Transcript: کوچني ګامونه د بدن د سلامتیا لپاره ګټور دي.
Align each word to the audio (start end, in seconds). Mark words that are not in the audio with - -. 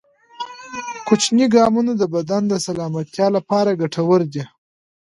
کوچني 1.07 1.45
ګامونه 1.55 1.91
د 1.97 2.03
بدن 2.15 2.41
د 2.47 2.53
سلامتیا 2.67 3.27
لپاره 3.35 3.77
ګټور 3.81 4.21
دي. 4.33 4.43